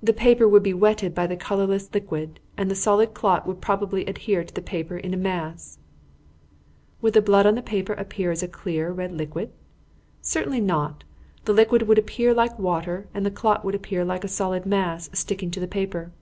"The 0.00 0.12
paper 0.12 0.46
would 0.46 0.62
be 0.62 0.72
wetted 0.72 1.12
by 1.12 1.26
the 1.26 1.34
colourless 1.36 1.92
liquid, 1.92 2.38
and 2.56 2.70
the 2.70 2.76
solid 2.76 3.14
clot 3.14 3.48
would 3.48 3.60
probably 3.60 4.04
adhere 4.06 4.44
to 4.44 4.54
the 4.54 4.62
paper 4.62 4.96
in 4.96 5.12
a 5.12 5.16
mass." 5.16 5.80
"Would 7.02 7.14
the 7.14 7.20
blood 7.20 7.46
on 7.46 7.56
the 7.56 7.60
paper 7.62 7.92
appear 7.94 8.30
as 8.30 8.44
a 8.44 8.46
clear, 8.46 8.92
red 8.92 9.10
liquid?" 9.12 9.50
"Certainly 10.22 10.60
not. 10.60 11.02
The 11.46 11.52
liquid 11.52 11.88
would 11.88 11.98
appear 11.98 12.32
like 12.32 12.60
water, 12.60 13.08
and 13.12 13.26
the 13.26 13.30
clot 13.32 13.64
would 13.64 13.74
appear 13.74 14.08
as 14.08 14.20
a 14.22 14.28
solid 14.28 14.66
mass 14.66 15.10
sticking 15.14 15.50
to 15.50 15.58
the 15.58 15.66
paper." 15.66 16.12